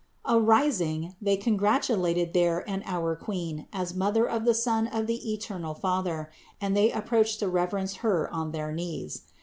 Arising, 0.27 1.13
they 1.21 1.37
congratulated 1.37 2.33
their 2.33 2.67
and 2.67 2.81
our 2.87 3.15
Queen 3.15 3.67
as 3.71 3.93
Mother 3.93 4.27
of 4.27 4.45
the 4.45 4.53
Son 4.55 4.87
of 4.87 5.05
the 5.05 5.31
eternal 5.31 5.75
Father; 5.75 6.31
and 6.59 6.75
they 6.75 6.91
approached 6.91 7.37
to 7.37 7.47
reverence 7.47 7.97
Her 7.97 8.27
on 8.33 8.51
their 8.51 8.71
knees. 8.71 9.21